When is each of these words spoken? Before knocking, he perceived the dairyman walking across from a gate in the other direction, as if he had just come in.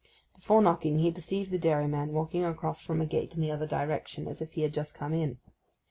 Before 0.35 0.63
knocking, 0.63 0.97
he 0.97 1.11
perceived 1.11 1.51
the 1.51 1.59
dairyman 1.59 2.11
walking 2.11 2.43
across 2.43 2.81
from 2.81 3.01
a 3.01 3.05
gate 3.05 3.35
in 3.35 3.41
the 3.41 3.51
other 3.51 3.67
direction, 3.67 4.27
as 4.27 4.41
if 4.41 4.53
he 4.53 4.63
had 4.63 4.73
just 4.73 4.95
come 4.95 5.13
in. 5.13 5.37